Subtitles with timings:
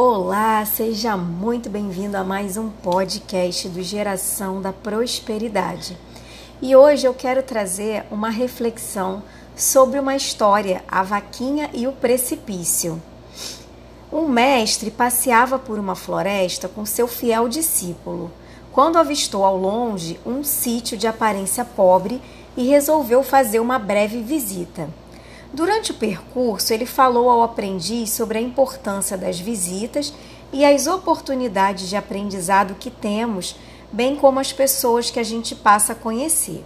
[0.00, 5.98] Olá, seja muito bem-vindo a mais um podcast do Geração da Prosperidade.
[6.62, 9.24] E hoje eu quero trazer uma reflexão
[9.56, 13.02] sobre uma história, a vaquinha e o precipício.
[14.12, 18.30] Um mestre passeava por uma floresta com seu fiel discípulo,
[18.70, 22.22] quando avistou ao longe um sítio de aparência pobre
[22.56, 24.88] e resolveu fazer uma breve visita.
[25.52, 30.12] Durante o percurso, ele falou ao aprendiz sobre a importância das visitas
[30.52, 33.56] e as oportunidades de aprendizado que temos,
[33.90, 36.62] bem como as pessoas que a gente passa a conhecer.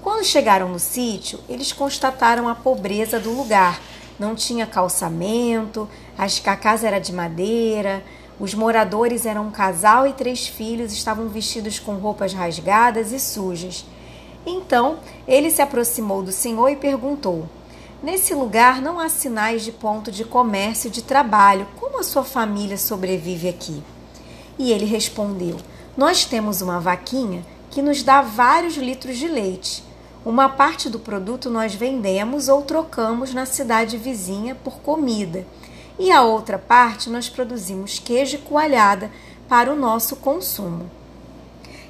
[0.00, 3.80] Quando chegaram no sítio, eles constataram a pobreza do lugar.
[4.18, 8.04] Não tinha calçamento, as cacás era de madeira,
[8.38, 13.84] os moradores eram um casal e três filhos, estavam vestidos com roupas rasgadas e sujas.
[14.46, 17.48] Então, ele se aproximou do senhor e perguntou:
[18.04, 21.66] Nesse lugar não há sinais de ponto de comércio e de trabalho.
[21.80, 23.82] Como a sua família sobrevive aqui?
[24.58, 25.56] E ele respondeu:
[25.96, 29.82] Nós temos uma vaquinha que nos dá vários litros de leite.
[30.22, 35.46] Uma parte do produto nós vendemos ou trocamos na cidade vizinha por comida,
[35.98, 39.10] e a outra parte nós produzimos queijo e coalhada
[39.48, 40.90] para o nosso consumo.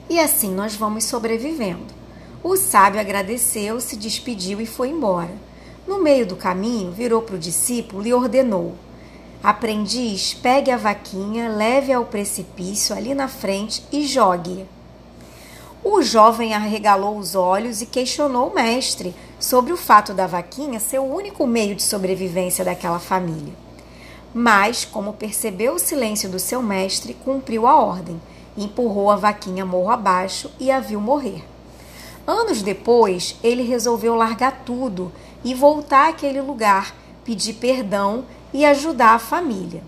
[0.09, 1.93] E assim nós vamos sobrevivendo.
[2.41, 5.53] O sábio agradeceu, se despediu e foi embora.
[5.87, 8.75] No meio do caminho, virou para o discípulo e ordenou:
[9.43, 14.67] Aprendiz, pegue a vaquinha, leve ao precipício ali na frente e jogue.
[15.85, 20.99] O jovem arregalou os olhos e questionou o mestre sobre o fato da vaquinha ser
[20.99, 23.53] o único meio de sobrevivência daquela família.
[24.33, 28.19] Mas, como percebeu o silêncio do seu mestre, cumpriu a ordem,
[28.57, 31.45] empurrou a vaquinha morro abaixo e a viu morrer.
[32.27, 35.13] Anos depois, ele resolveu largar tudo
[35.45, 39.83] e voltar àquele lugar, pedir perdão e ajudar a família.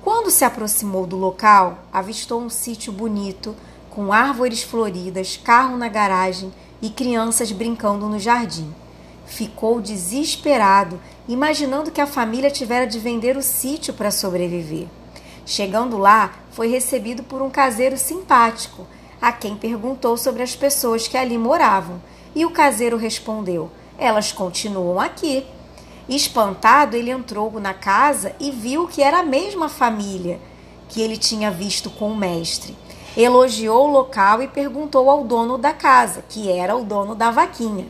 [0.00, 3.54] Quando se aproximou do local, avistou um sítio bonito,
[3.90, 8.72] com árvores floridas, carro na garagem e crianças brincando no jardim.
[9.26, 14.86] Ficou desesperado, imaginando que a família tivera de vender o sítio para sobreviver.
[15.44, 18.86] Chegando lá, foi recebido por um caseiro simpático,
[19.22, 22.02] a quem perguntou sobre as pessoas que ali moravam,
[22.34, 23.70] e o caseiro respondeu:
[24.02, 25.46] elas continuam aqui.
[26.08, 30.40] Espantado, ele entrou na casa e viu que era a mesma família
[30.88, 32.76] que ele tinha visto com o mestre.
[33.16, 37.86] Elogiou o local e perguntou ao dono da casa, que era o dono da vaquinha: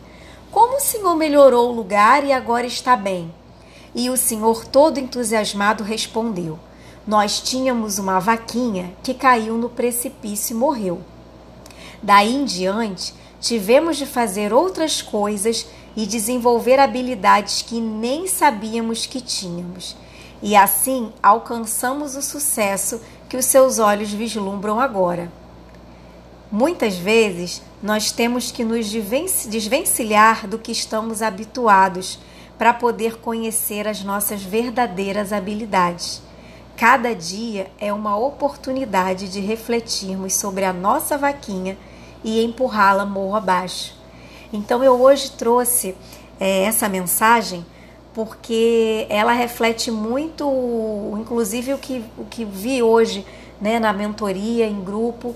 [0.50, 3.32] Como o senhor melhorou o lugar e agora está bem?
[3.94, 6.58] E o senhor, todo entusiasmado, respondeu:
[7.06, 11.00] Nós tínhamos uma vaquinha que caiu no precipício e morreu.
[12.02, 19.20] Daí em diante, tivemos de fazer outras coisas e desenvolver habilidades que nem sabíamos que
[19.20, 19.96] tínhamos.
[20.42, 25.30] E assim alcançamos o sucesso que os seus olhos vislumbram agora.
[26.50, 28.90] Muitas vezes nós temos que nos
[29.46, 32.18] desvencilhar do que estamos habituados
[32.58, 36.20] para poder conhecer as nossas verdadeiras habilidades.
[36.76, 41.78] Cada dia é uma oportunidade de refletirmos sobre a nossa vaquinha
[42.24, 43.94] e empurrá-la morro abaixo.
[44.52, 45.94] Então eu hoje trouxe
[46.38, 47.64] é, essa mensagem
[48.14, 53.24] porque ela reflete muito, inclusive o que, o que vi hoje
[53.60, 55.34] né, na mentoria em grupo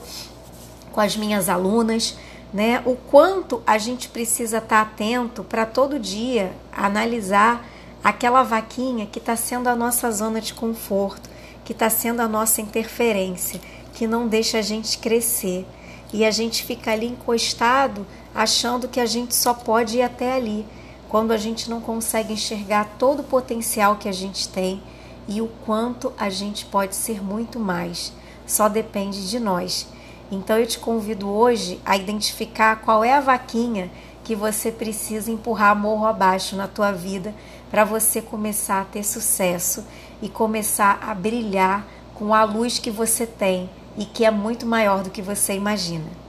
[0.93, 2.17] com as minhas alunas,
[2.53, 7.67] né, o quanto a gente precisa estar atento para todo dia analisar
[8.03, 11.29] aquela vaquinha que está sendo a nossa zona de conforto,
[11.65, 13.61] que está sendo a nossa interferência,
[13.95, 15.67] que não deixa a gente crescer.
[16.13, 20.67] E a gente fica ali encostado achando que a gente só pode ir até ali,
[21.09, 24.83] quando a gente não consegue enxergar todo o potencial que a gente tem
[25.29, 28.13] e o quanto a gente pode ser muito mais.
[28.47, 29.87] Só depende de nós.
[30.31, 33.91] Então eu te convido hoje a identificar qual é a vaquinha
[34.25, 37.33] que você precisa empurrar morro abaixo na tua vida
[37.71, 39.85] para você começar a ter sucesso
[40.21, 45.03] e começar a brilhar com a luz que você tem e que é muito maior
[45.03, 46.26] do que você imagina.